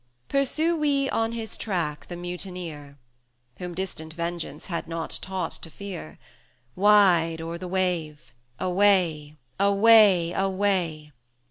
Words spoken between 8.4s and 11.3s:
away! away! away!